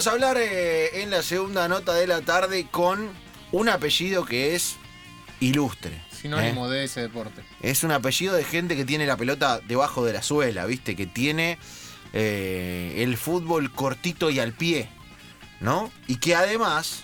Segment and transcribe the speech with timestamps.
[0.00, 3.10] Vamos a hablar eh, en la segunda nota de la tarde con
[3.52, 4.76] un apellido que es
[5.40, 6.00] ilustre.
[6.10, 7.42] Sinónimo de ese deporte.
[7.60, 10.96] Es un apellido de gente que tiene la pelota debajo de la suela, ¿viste?
[10.96, 11.58] Que tiene
[12.14, 14.88] eh, el fútbol cortito y al pie,
[15.60, 15.92] ¿no?
[16.06, 17.02] Y que además,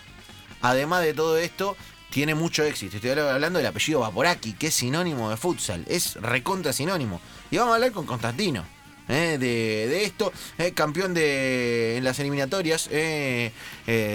[0.62, 1.76] además de todo esto,
[2.08, 2.96] tiene mucho éxito.
[2.96, 5.84] Estoy hablando del apellido Vaporaki, que es sinónimo de futsal.
[5.86, 7.20] Es recontra sinónimo.
[7.50, 8.64] Y vamos a hablar con Constantino.
[9.08, 9.36] ¿Eh?
[9.38, 10.72] de, esto, ¿eh?
[10.72, 13.52] campeón de en las eliminatorias eh,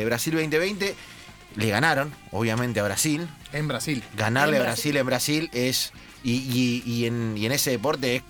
[0.05, 0.95] Brasil 2020
[1.55, 5.91] le ganaron obviamente a Brasil en Brasil ganarle a Brasil en Brasil es
[6.23, 8.23] y, en, ese deporte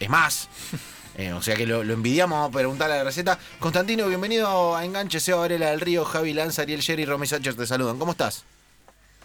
[0.00, 0.48] es, más
[1.34, 3.36] o sea que lo, envidiamos, vamos a preguntarle a la receta.
[3.58, 7.56] Constantino, bienvenido a Enganche, Seba Varela del Río, Javi Lanza, Ariel Jerry y Romé Sánchez
[7.56, 7.98] te saludan.
[7.98, 8.44] ¿Cómo estás?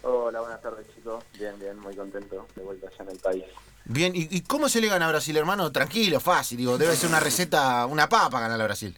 [0.01, 1.23] Hola, buenas tardes chicos.
[1.37, 3.43] Bien, bien, muy contento de vuelta allá en el país.
[3.85, 5.71] Bien, ¿y, cómo se le gana a Brasil, hermano?
[5.71, 8.97] Tranquilo, fácil, digo, debe ser una receta, una papa ganar a Brasil.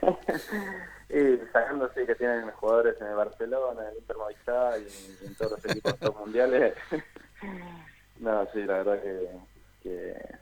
[1.10, 5.34] y sacando sí que tienen jugadores en el Barcelona, en el Inter Movistar y, en
[5.34, 6.74] todos los equipos mundiales.
[8.20, 9.28] no, sí, la verdad que,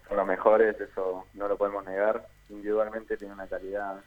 [0.07, 2.25] son los mejores, eso no lo podemos negar.
[2.51, 4.01] Individualmente tiene una calidad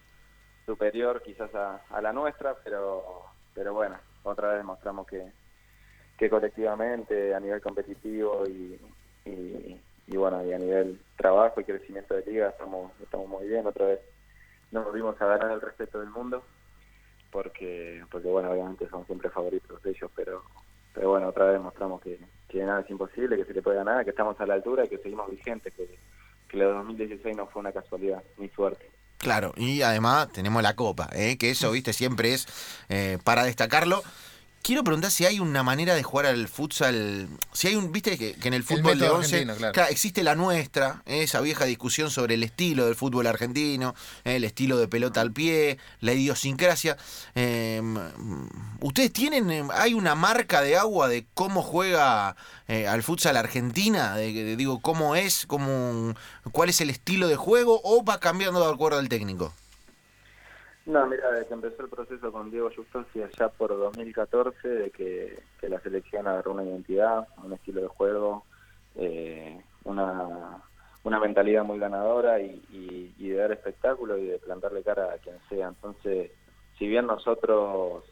[0.66, 5.34] superior quizás a, a la nuestra, pero, pero bueno, otra vez demostramos que,
[6.18, 8.80] que colectivamente a nivel competitivo y,
[9.26, 13.66] y, bueno, y a nivel trabajo y crecimiento de liga estamos, estamos muy bien.
[13.66, 14.00] Otra vez
[14.72, 16.44] nos volvimos a ganar el respeto del mundo
[17.32, 20.44] porque, porque bueno, obviamente son siempre favoritos de ellos, pero,
[20.94, 24.04] pero bueno, otra vez demostramos que, que nada es imposible, que se le puede ganar,
[24.04, 25.98] que estamos a la altura y que seguimos vigentes, que,
[26.48, 28.90] que el 2016 no fue una casualidad, ni suerte.
[29.18, 31.38] Claro, y además tenemos la copa, ¿eh?
[31.38, 32.46] que eso, viste, siempre es
[32.90, 34.04] eh, para destacarlo.
[34.64, 37.28] Quiero preguntar si hay una manera de jugar al futsal.
[37.52, 37.92] Si hay un.
[37.92, 39.46] Viste que, en el fútbol de 11.
[39.90, 44.88] existe la nuestra, esa vieja discusión sobre el estilo del fútbol argentino, el estilo de
[44.88, 46.96] pelota al pie, la idiosincrasia.
[47.36, 47.98] Em,
[48.80, 49.52] ¿Ustedes tienen.
[49.52, 52.38] Em, hay una marca de agua de cómo juega
[52.70, 54.16] eh, al futsal Argentina?
[54.16, 56.16] De, digo, cómo es, cómo,
[56.54, 59.54] cuál es el estilo de juego o va cambiando de acuerdo al técnico?
[60.86, 65.42] No, mira, desde que empezó el proceso con Diego Justosi allá por 2014, de que,
[65.62, 68.44] la selección agarró una identidad, un estilo de juego,
[68.96, 70.62] eh, una,
[71.04, 75.70] una mentalidad muy ganadora y, de dar espectáculo y de plantarle cara a quien sea.
[75.70, 76.32] Entonces,
[76.78, 78.04] si bien nosotros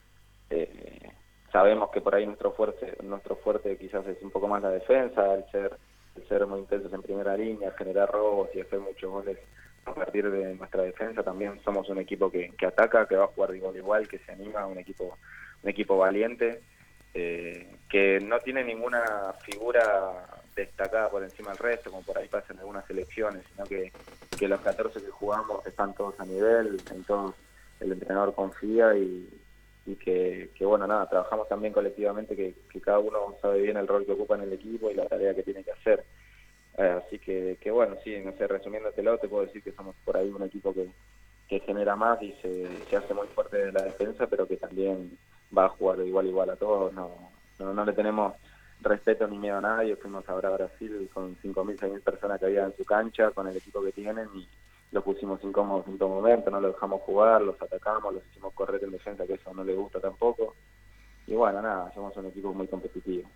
[0.50, 1.12] eh,
[1.52, 5.34] sabemos que por ahí nuestro fuerte, nuestro fuerte quizás es un poco más la defensa,
[5.36, 5.78] el ser,
[6.16, 9.38] el ser muy intensos en primera línea, generar robos y hacer muchos goles
[9.86, 13.28] a partir de nuestra defensa también somos un equipo que, que ataca, que va a
[13.28, 15.18] jugar igual igual, que se anima, un equipo
[15.64, 16.62] un equipo valiente,
[17.14, 20.26] eh, que no tiene ninguna figura
[20.56, 23.92] destacada por encima del resto, como por ahí pasa en algunas selecciones, sino que,
[24.38, 27.36] que los 14 que jugamos están todos a nivel, en todos
[27.80, 29.28] el entrenador confía y,
[29.86, 34.12] y que, bueno, nada, trabajamos también colectivamente, que cada uno sabe bien el rol que
[34.12, 36.04] ocupa en el equipo y la tarea que tiene que hacer.
[36.78, 39.96] Eh, así que, que bueno, sí, no sé, resumiendo lado te puedo decir que somos
[40.06, 40.90] por ahí un equipo que,
[41.48, 45.18] que genera más y se, se hace muy fuerte de la defensa, pero que también
[45.56, 46.94] va a jugar igual igual a todos.
[46.94, 48.34] No, no, no le tenemos
[48.82, 49.96] respeto ni miedo a nadie.
[49.96, 53.58] Fuimos ahora a Brasil con 5.000, 6.000 personas que había en su cancha, con el
[53.58, 54.48] equipo que tienen y
[54.92, 58.84] lo pusimos incómodos en todo momento, no lo dejamos jugar, los atacamos, los hicimos correr
[58.84, 60.56] en defensa, que eso no le gusta tampoco.
[61.28, 63.30] Y bueno, nada, somos un equipo muy competitivo.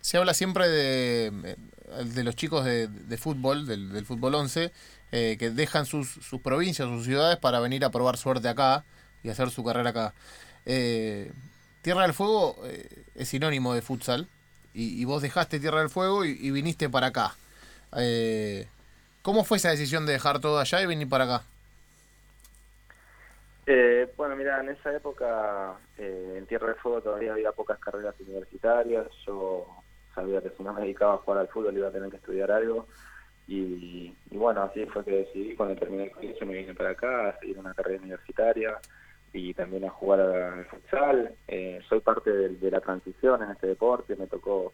[0.00, 1.56] Se habla siempre de,
[2.04, 4.72] de los chicos de, fútbol, del, fútbol 11,
[5.12, 8.84] eh, que dejan sus, sus, provincias, sus ciudades para venir a probar suerte acá
[9.22, 10.14] y hacer su carrera acá.
[10.66, 11.32] Eh,
[11.82, 14.28] Tierra del Fuego eh, es sinónimo de futsal
[14.72, 17.34] y, vos dejaste Tierra del Fuego y, viniste para acá.
[19.22, 21.44] ¿Cómo fue esa decisión de dejar todo allá y venir para acá?
[24.16, 29.06] bueno, mira, en esa época en Tierra del Fuego todavía había pocas carreras universitarias.
[30.14, 32.50] Sabía que si no me dedicaba a jugar al fútbol iba a tener que estudiar
[32.50, 32.86] algo.
[33.46, 37.38] Y, bueno, así fue que decidí, cuando terminé el colegio me vine para acá a
[37.40, 38.78] seguir una carrera universitaria
[39.32, 41.34] y también a jugar al futsal.
[41.48, 44.72] Eh, soy parte de, la transición en este deporte, me tocó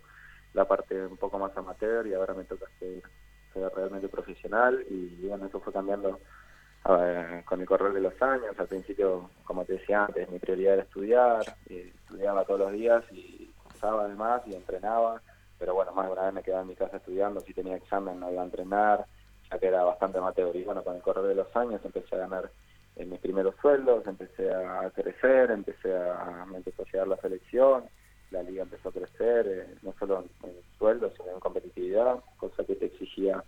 [0.52, 3.02] la parte un poco más amateur y ahora me toca ser,
[3.74, 6.20] realmente profesional y bueno, eso fue cambiando
[7.44, 8.58] con el correr de los años.
[8.58, 13.02] Al principio, como te decía antes, mi prioridad era estudiar, eh, estudiaba todos los días
[13.12, 13.45] y
[13.90, 15.20] además y entrenaba
[15.58, 18.20] pero bueno, más de una vez me quedaba en mi casa estudiando, si tenía examen
[18.20, 19.06] no iba a entrenar,
[19.50, 20.54] ya que era bastante amateur.
[20.54, 22.50] Y bueno, con el correr de los años empecé a ganar
[22.96, 27.84] eh, mis primeros sueldos, empecé a crecer, empecé a, me empezó a llegar la selección,
[28.30, 32.74] la liga empezó a crecer, eh, no solo en, sueldos, sino en competitividad, cosa que
[32.74, 33.42] te exigía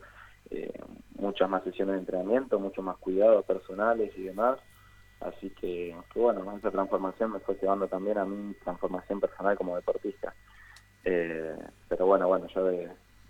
[0.50, 0.73] eh,
[1.17, 4.58] muchas más sesiones de entrenamiento, mucho más cuidados personales y demás.
[5.20, 10.32] Así que, bueno, esa transformación me fue llevando también a mi transformación personal como deportista.
[11.05, 11.56] Eh,
[11.88, 12.65] pero bueno, bueno, yo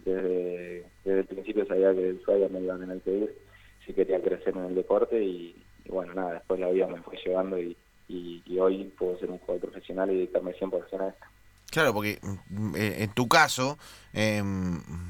[0.04, 3.38] desde, el principio sabía que el sueño me iba a tener que ir
[3.86, 7.58] si quería crecer en el deporte y, bueno, nada, después la vida me fue llevando
[7.58, 7.76] y,
[8.08, 11.26] y, hoy puedo ser un jugador profesional y dedicarme 100% a esto.
[11.70, 12.18] Claro, porque
[12.48, 13.78] mm, eh, en tu caso
[14.14, 14.42] eh,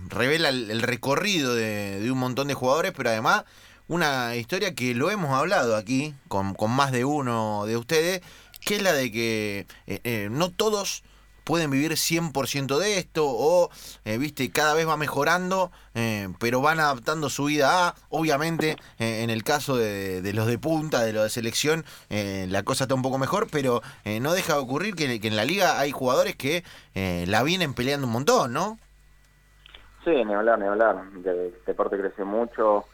[0.08, 3.44] revela el, recorrido de, un montón de jugadores, pero además
[3.88, 8.22] una historia que lo hemos hablado aquí con, con más de uno de ustedes,
[8.64, 11.02] que es la de que eh, eh, no todos
[11.44, 13.70] pueden vivir 100% de esto o,
[14.04, 15.70] eh, viste, cada vez va mejorando,
[16.38, 21.14] pero van adaptando su vida a, obviamente, en el caso de, los de punta, de
[21.14, 23.80] los de selección, la cosa está un poco mejor, pero
[24.20, 26.64] no deja de ocurrir que, que, en la liga hay jugadores que
[26.94, 28.78] la vienen peleando un montón, ¿no?
[30.04, 31.02] Sí, ni hablar, ni hablar.
[31.24, 32.84] El deporte crece mucho,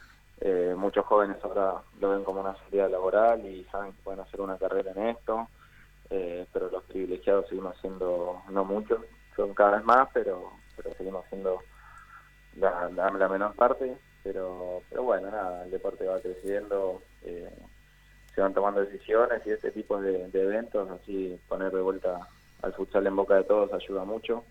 [0.47, 4.43] eh, muchos jóvenes ahora lo ven como una salida laboral y saben que pueden hacer
[4.43, 5.49] una carrera en esto,
[6.11, 9.01] eh, pero los privilegiados seguimos siendo, no muchos,
[9.35, 11.61] son cada vez más, pero, pero seguimos siendo
[12.57, 13.97] la, la, menor parte.
[14.23, 17.51] Pero, pero bueno, nada, el deporte va creciendo, eh,
[18.35, 22.29] se van tomando decisiones y este tipo de, eventos, así poner de vuelta
[22.61, 24.45] al futsal en boca de todos ayuda mucho.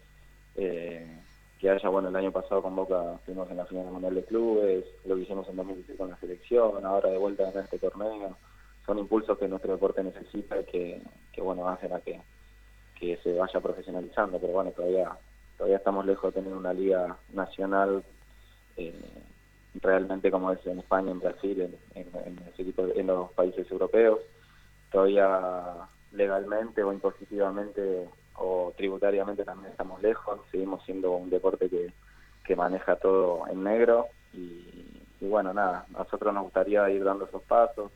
[0.56, 1.23] Eh,
[1.64, 4.84] que haya, bueno, el año pasado con Boca fuimos en la final mundial de clubes,
[5.06, 8.36] lo que hicimos en 2016 con la selección, ahora de vuelta en este torneo,
[8.86, 11.02] son impulsos que nuestro deporte necesita y que,
[11.32, 12.20] que bueno, hacen a que,
[13.00, 15.18] que se vaya profesionalizando, pero bueno, todavía
[15.58, 18.04] todavía estamos lejos de tener una liga nacional
[18.76, 18.94] eh,
[19.82, 24.20] realmente como es en España, en Brasil, en, en, en los países europeos.
[24.92, 31.94] Todavía legalmente o impositivamente o tributariamente también estamos lejos, seguimos siendo un deporte que,
[32.44, 37.44] que maneja todo en negro y, bueno, nada, a nosotros nos gustaría ir dando esos
[37.44, 37.92] pasos,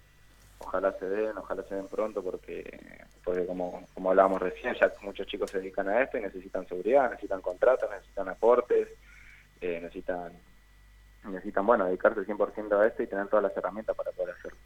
[0.59, 2.79] ojalá se den, ojalá se den pronto porque,
[3.23, 7.09] porque como, como hablábamos recién, ya muchos chicos se dedican a esto y necesitan seguridad,
[7.09, 8.87] necesitan contratos, necesitan aportes,
[9.59, 10.31] eh, necesitan,
[11.25, 14.59] necesitan, bueno, dedicarse 100% a esto y tener todas las herramientas para poder hacerlo.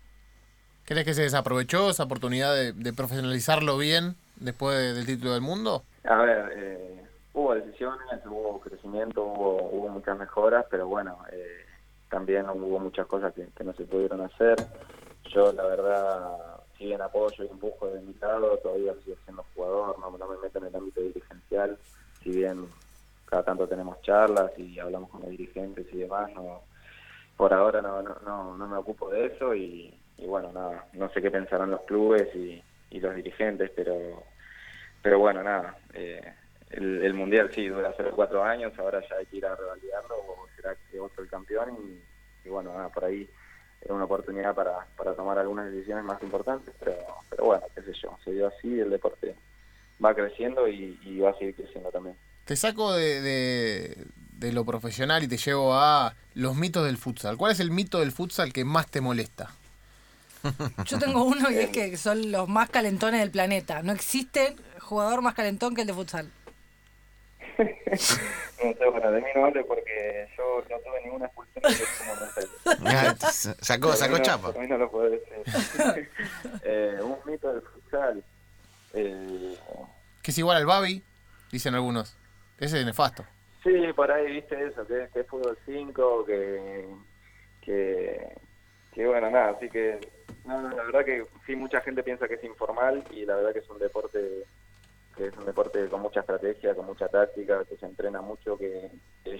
[0.83, 5.83] ¿Crees que se desaprovechó esa oportunidad de profesionalizarlo bien después del título del mundo?
[6.03, 7.01] A ver, eh,
[7.33, 11.65] hubo decisiones, hubo crecimiento, hubo, hubo muchas mejoras, pero bueno, eh,
[12.09, 14.55] también hubo muchas cosas que, no se pudieron hacer.
[15.29, 16.37] Yo, la verdad,
[16.77, 20.37] si bien apoyo y empujo de mi lado, todavía sigo siendo jugador, no, no me
[20.37, 21.77] meto en el ámbito dirigencial,
[22.23, 22.67] si bien
[23.25, 26.61] cada tanto tenemos charlas y hablamos con los dirigentes y demás, no
[27.41, 29.91] por ahora no, no, no, me ocupo de eso y,
[30.27, 32.61] bueno, nada, no sé qué pensarán los clubes y,
[32.91, 34.25] y los dirigentes, pero
[35.01, 36.33] pero bueno, nada, eh,
[36.69, 40.47] el, Mundial sí dura hace cuatro años, ahora ya hay que ir a revalidarlo o
[40.55, 41.99] será que otro el campeón
[42.45, 43.27] y, bueno, nada, por ahí
[43.81, 46.95] era una oportunidad para, para tomar algunas decisiones más importantes, pero,
[47.29, 49.35] pero bueno, qué sé yo, se dio así, el deporte
[50.03, 52.15] va creciendo y, va a seguir creciendo también.
[52.45, 57.37] Te saco de, de, de, lo profesional y te llevo a los mitos del futsal.
[57.37, 59.51] ¿Cuál es el mito del futsal que más te molesta?
[60.85, 63.81] Yo tengo uno y es que son los más calentones del planeta.
[63.83, 66.31] No existe jugador más calentón que el de futsal.
[67.57, 71.63] no sé, bueno, de mí no hable porque yo no tuve ninguna expulsión
[71.99, 72.15] como
[73.59, 74.49] sacó, sacó chapa.
[74.49, 75.33] A mí no lo puedo decir.
[76.63, 78.23] eh, un mito del futsal.
[78.93, 79.57] Eh,
[80.21, 81.03] que es igual al Babi,
[81.51, 82.15] dicen algunos.
[82.59, 83.25] Ese es nefasto.
[83.63, 86.87] Sí, por ahí viste eso, que, que es fútbol 5, que,
[87.61, 88.35] que,
[88.91, 89.99] que bueno, nada, así que
[90.45, 93.59] no, la verdad que sí, mucha gente piensa que es informal y la verdad que
[93.59, 94.45] es un deporte
[95.15, 98.89] que es un deporte con mucha estrategia, con mucha táctica, que se entrena mucho, que,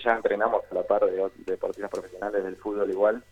[0.04, 3.24] ya entrenamos a la par de, deportistas profesionales del fútbol igual.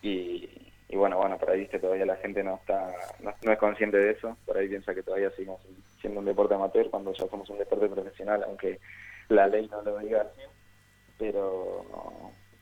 [0.00, 0.48] Y,
[0.94, 4.36] bueno, bueno, por ahí viste todavía la gente no está no, es consciente de eso,
[4.44, 5.60] por ahí piensa que todavía seguimos
[6.00, 8.78] siendo un deporte amateur cuando ya somos un deporte profesional, aunque
[9.28, 10.42] la ley no lo diga así,
[11.18, 11.84] pero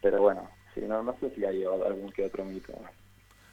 [0.00, 2.72] pero bueno, sí, no, no sé si hay algún que otro mito.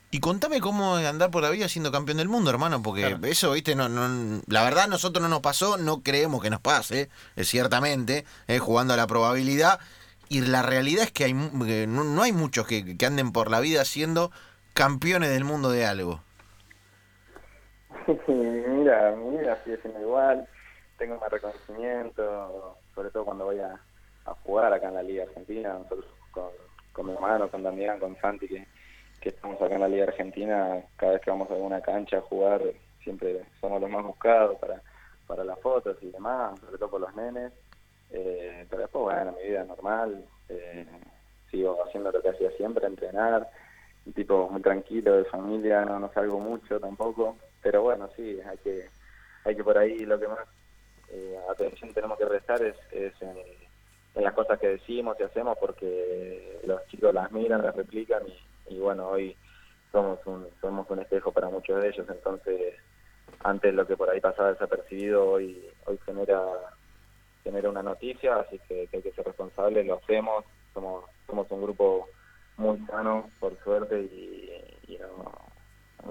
[0.10, 3.76] Y contame cómo andar por la vida siendo campeón del mundo, hermano, porque eso, viste,
[3.76, 7.44] no, no, la verdad a nosotros no nos pasó, no creemos que nos pase, eh,
[7.44, 9.80] ciertamente, eh, jugando a la probabilidad.
[10.30, 14.32] Y la realidad es que hay, no, hay muchos que, anden por la vida siendo
[14.74, 16.22] campeones del mundo de algo.
[18.28, 20.48] mira, mira, sigue siendo igual,
[20.98, 23.78] tengo más reconocimiento, sobre todo cuando voy a,
[24.44, 26.50] jugar acá en la Liga Argentina, nosotros con,
[26.98, 31.14] con mi hermano, con Damián, con Santi, que estamos acá en la Liga Argentina, cada
[31.14, 32.60] vez que vamos a alguna cancha a jugar,
[33.04, 34.82] siempre somos los más buscados para,
[35.28, 37.54] para las fotos y demás, sobre todo por los nenes.
[38.10, 40.88] Eh, pero después, bueno, mi vida normal, eh,
[41.52, 43.48] sigo haciendo lo que hacía siempre, entrenar.
[44.08, 48.58] Un tipo muy tranquilo, de familia, no, no salgo mucho tampoco, pero bueno, sí, hay
[48.58, 48.86] que,
[49.46, 50.48] hay que por ahí lo que más
[51.10, 53.38] eh, atención tenemos que restar es, es en,
[54.24, 58.24] las cosas que decimos y hacemos porque los chicos las miran, las replican
[58.70, 59.36] y, bueno, hoy
[59.92, 62.76] somos un, somos un espejo para muchos de ellos, entonces
[63.44, 66.42] antes lo que por ahí pasaba desapercibido hoy, hoy genera
[67.44, 70.44] genera una noticia, así que, hay que ser responsable, lo hacemos,
[70.74, 72.10] somos, somos un grupo
[72.58, 74.44] muy sano, por suerte, y,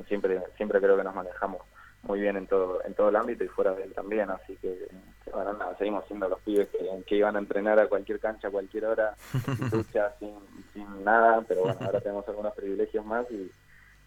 [0.09, 1.63] siempre, siempre creo que nos manejamos
[2.07, 4.89] muy bien en todo en todo el ámbito y fuera de él también, así que
[5.33, 8.51] bueno, nada, seguimos siendo los pibes que, que, iban a entrenar a cualquier cancha a
[8.51, 9.15] cualquier hora,
[10.19, 10.35] sin,
[10.73, 13.51] sin nada, pero bueno, ahora tenemos algunos privilegios más y,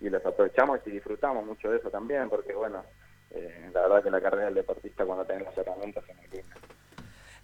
[0.01, 2.83] y los aprovechamos y disfrutamos mucho de eso también, porque bueno,
[3.31, 6.55] eh, la verdad que la carrera del deportista cuando tenés las herramientas es muy linda.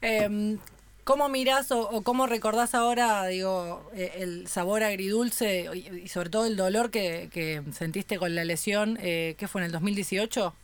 [0.01, 0.57] Eh,
[1.05, 6.57] ¿Cómo mirás o, cómo recordás ahora, digo, eh, el sabor agridulce y, sobre todo el
[6.57, 8.97] dolor que, sentiste con la lesión?
[8.99, 10.55] Eh, ¿Qué fue en el 2018?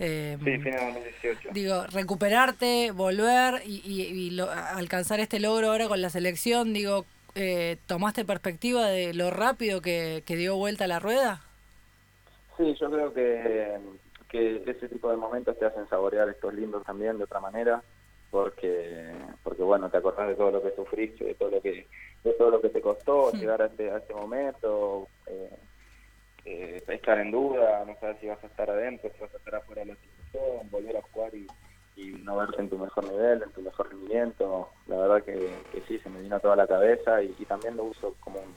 [0.00, 1.50] Eh, sí, final 2018.
[1.52, 4.36] Digo, recuperarte, volver y,
[4.74, 7.04] alcanzar este logro ahora con la selección, digo,
[7.36, 11.42] eh, ¿tomaste perspectiva de lo rápido que, dio vuelta la rueda?
[12.56, 13.78] Sí, yo creo que,
[14.30, 17.84] que ese tipo de momentos te hacen saborear estos lindos también de otra manera
[18.36, 21.86] porque porque bueno te acordás de todo lo que sufriste de todo lo que
[22.22, 25.56] de todo lo que te costó llegar a este, a este momento eh,
[26.44, 29.54] eh, estar en duda no sabes si vas a estar adentro si vas a estar
[29.54, 31.46] afuera de la situación volver a jugar y,
[31.96, 35.80] y no verte en tu mejor nivel en tu mejor rendimiento la verdad que, que
[35.88, 38.54] sí se me vino toda la cabeza y, y también lo uso como un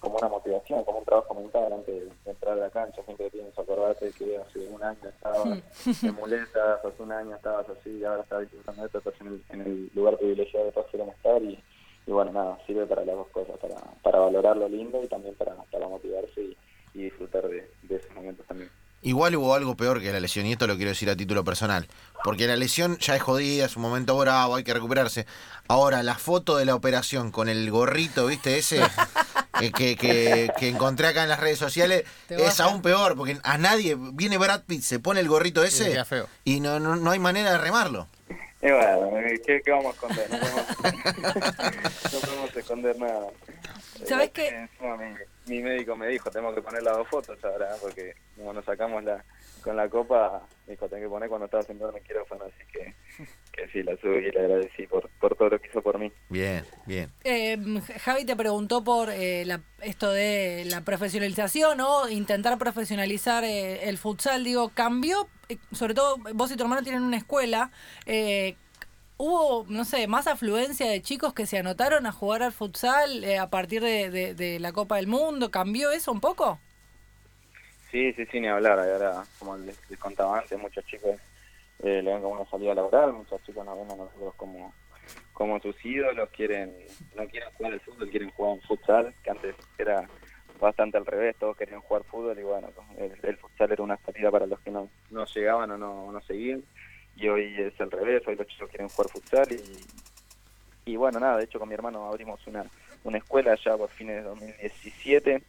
[0.00, 3.02] como una motivación, como un trabajo mental antes de entrar a la cancha.
[3.02, 4.57] Siempre tienes que acordarte que hace
[4.88, 8.98] año estabas en muletas, hace un año estabas así, y ahora estás disfrutando de esto,
[8.98, 11.62] estás en el, en el lugar privilegiado de todos queremos estar y,
[12.06, 15.34] y, bueno, nada, sirve para las dos cosas, para, para valorar lo lindo y también
[15.36, 16.56] para, para motivarse y,
[16.94, 18.70] y disfrutar de, de esos momentos también.
[19.00, 21.86] Igual hubo algo peor que la lesión, y esto lo quiero decir a título personal.
[22.24, 25.24] Porque la lesión ya es jodida, es un momento bravo, hay que recuperarse.
[25.68, 28.58] Ahora, la foto de la operación con el gorrito, ¿viste?
[28.58, 28.80] Ese
[29.58, 33.96] que, que, que, encontré acá en las redes sociales es aún peor, porque a nadie,
[33.98, 36.02] viene Brad Pitt, se pone el gorrito ese
[36.44, 38.08] y no, no, no hay manera de remarlo.
[38.60, 39.12] Y bueno,
[39.46, 40.30] ¿qué, vamos a esconder?
[40.30, 43.28] No podemos, esconder nada.
[44.04, 44.68] ¿Sabes qué?
[45.46, 49.04] mi, médico me dijo, tengo que poner las dos fotos ahora, porque como nos sacamos
[49.04, 49.24] la
[49.68, 52.72] con la copa, me dijo, tengo que poner cuando estaba sentado en el quirófano, así
[52.72, 52.94] que,
[53.52, 56.10] que sí, la subí y le agradecí por, por todo lo que hizo por mí.
[56.30, 57.10] Bien, bien.
[57.22, 57.58] Eh,
[58.00, 63.98] Javi te preguntó por eh, la, esto de la profesionalización o intentar profesionalizar eh, el
[63.98, 67.70] futsal, digo, cambió, eh, sobre todo vos y tu hermano tienen una escuela,
[69.20, 73.50] ¿Hubo, no sé, más afluencia de chicos que se anotaron a jugar al futsal a
[73.50, 75.50] partir de, de, la Copa del Mundo?
[75.50, 76.60] ¿Cambió eso un poco?
[77.90, 78.78] Sí, sí, sí, ni hablar.
[78.78, 81.18] Ahora, como les, contaba antes, muchos chicos
[81.82, 84.74] eh, le ven como una salida laboral, muchos chicos nos ven a nosotros como,
[85.32, 86.74] como sus ídolos, quieren
[87.16, 90.06] no quieren jugar al fútbol, quieren jugar un futsal, que antes era
[90.60, 92.68] bastante al revés, todos querían jugar fútbol y bueno,
[92.98, 96.64] el, futsal era una salida para los que no, no llegaban o no, no seguían
[97.16, 101.38] y hoy es al revés, hoy los chicos quieren jugar futsal y, y bueno, nada,
[101.38, 102.64] de hecho con mi hermano abrimos una,
[103.04, 105.42] una escuela ya por fines de 2017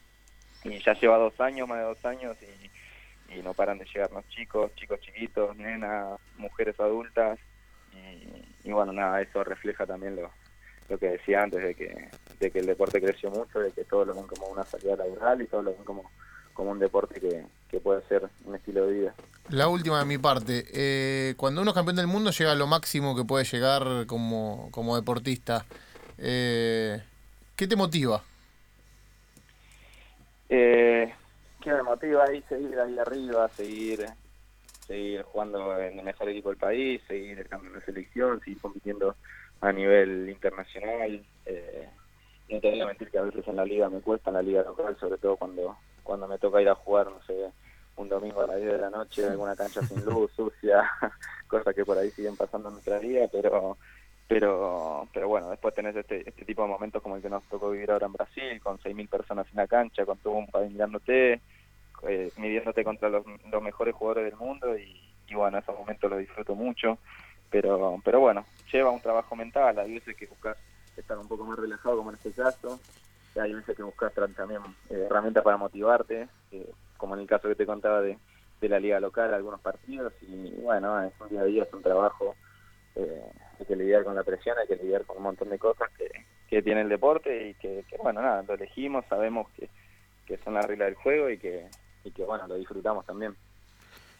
[0.64, 4.28] y ya lleva dos años, más de dos años, y, y no paran de llegarnos
[4.30, 7.40] chicos, chicos chiquitos, nenas, mujeres adultas,
[8.64, 10.32] y, bueno, nada, eso refleja también lo,
[10.90, 14.08] lo que decía antes, de que, de que el deporte creció mucho, de que todos
[14.08, 16.12] lo ven como una salida laboral y todos lo ven como,
[16.54, 19.16] como un deporte que, que puede ser un estilo de vida.
[19.50, 22.68] La última de mi parte, eh, cuando uno es campeón del mundo llega a lo
[22.68, 25.66] máximo que puede llegar como, como deportista.
[26.18, 27.02] Eh,
[27.56, 28.24] ¿Qué te motiva?
[30.50, 31.14] Eh,
[31.62, 32.44] ¿Qué me motiva ahí?
[32.50, 34.06] Seguir ahí arriba, seguir
[34.88, 39.16] seguir jugando en el mejor equipo del país, seguir campeón de selección, seguir compitiendo
[39.62, 41.24] a nivel internacional.
[41.46, 41.88] Eh,
[42.50, 44.42] no te voy a mentir que a veces en la liga me cuesta, en la
[44.42, 45.78] liga local, sobre todo cuando
[46.10, 47.52] cuando me toca ir a jugar, no sé,
[47.98, 50.90] un domingo a las 10 de la noche en alguna cancha sin luz, sucia,
[51.48, 53.78] cosas que por ahí siguen pasando en nuestra vida, pero
[54.30, 57.72] pero pero bueno, después tenés este, este tipo de momentos como el que nos tocó
[57.72, 61.42] vivir ahora en Brasil, con 6.000 personas en la cancha, con todo un país mirándote,
[62.08, 64.96] eh, midiéndote contra los, los, mejores jugadores del mundo y,
[65.34, 67.00] bueno, esos momentos los disfruto mucho,
[67.50, 70.58] pero pero bueno, lleva un trabajo mental, hay veces que buscas
[70.96, 72.80] estar un poco más relajado como en este caso,
[73.36, 77.56] hay veces que buscas también eh, herramientas para motivarte, eh, como en el caso que
[77.56, 78.16] te contaba de,
[78.62, 81.82] de la liga local, algunos partidos, y bueno, es un día a día, es un
[81.82, 82.36] trabajo
[82.96, 85.90] eh, hay que lidiar con la presión, hay que lidiar con un montón de cosas
[85.98, 86.10] que,
[86.50, 89.70] que tiene el deporte y que, bueno, nada, lo elegimos, sabemos que,
[90.26, 91.66] que son la regla del juego y que,
[92.04, 93.36] y que bueno, lo disfrutamos también.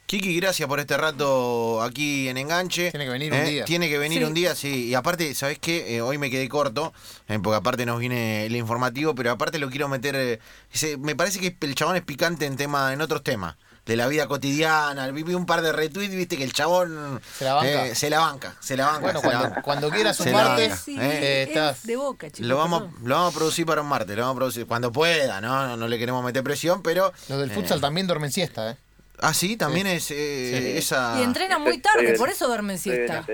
[0.06, 2.90] Kiki, gracias por este rato aquí en Enganche.
[2.90, 3.50] Tiene que venir un ¿Eh?
[3.50, 3.66] día.
[3.66, 4.88] Tiene que venir un día, sí.
[4.88, 5.96] Y aparte, ¿sabes qué?
[5.96, 6.94] Eh, hoy me quedé corto,
[7.28, 10.16] eh, porque aparte nos viene el informativo, pero aparte lo quiero meter...
[10.16, 10.40] eh,
[10.74, 13.56] ese- me parece que el chabón es picante en tema en otros temas.
[13.90, 15.10] De la vida cotidiana.
[15.10, 17.20] Vi un par de retweets, viste que el chabón...
[17.36, 17.88] Se la banca.
[17.88, 19.00] eh, se la banca, se la banca.
[19.00, 19.62] Bueno, se la cuando, banca.
[19.64, 22.48] cuando quieras Se sumarte, Sí, eh, es estás- de boca, chicos.
[22.48, 25.42] Lo vamos, lo vamos a producir para un martes, lo vamos a producir cuando pueda,
[25.42, 25.68] ¿no?
[25.70, 27.12] No, no le queremos meter presión, pero...
[27.30, 28.78] los del eh, futsal también duermen siesta, ¿eh?
[29.22, 30.78] Ah, sí, también es eh, Sí.
[30.78, 31.16] esa...
[31.20, 33.26] Y entrenan muy tarde, estoy por eso duermen siesta.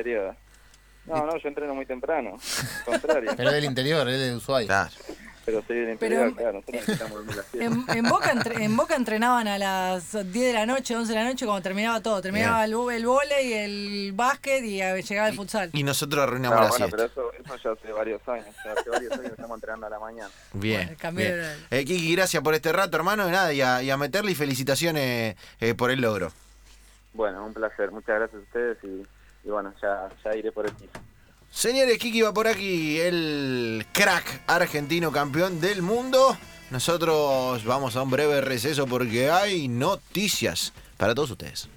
[1.06, 2.38] No, no, yo entreno muy temprano.
[2.40, 3.32] Al contrario.
[3.36, 4.66] Pero es del interior, es de Ushuaia.
[4.68, 4.92] Claro.
[5.46, 6.64] Pero soy del Pero interior, en- claro.
[6.66, 7.56] Nosotros siesta.
[7.64, 11.20] En, en Boca entre- en Boca entrenaban a las 10 de la noche, 11 de
[11.20, 12.20] la noche, cuando terminaba todo.
[12.22, 15.70] Terminaba el, el vóley, el básquet y eh, llegaba el futsal.
[15.74, 17.10] Y nosotros arruinamos No, la bueno, siesta.
[17.14, 18.48] pero eso, eso ya hace varios años.
[18.66, 20.30] Ya hace varios años que estamos entrenando a la mañana.
[20.54, 20.82] Bien.
[20.88, 21.56] Bueno, cambié bien.
[21.70, 21.80] de.
[21.80, 23.28] Eh, Kiki, gracias por este rato, hermano.
[23.28, 26.32] Y nada, y a, y a meterle y felicitaciones eh, por el logro.
[27.14, 27.92] Bueno, un placer.
[27.92, 30.92] Muchas gracias a ustedes y, y bueno, ya, ya iré por el piso.
[31.56, 36.38] Señores, Kiki va por aquí, el crack argentino campeón del mundo.
[36.70, 41.70] Nosotros vamos a un breve receso porque hay noticias para todos ustedes.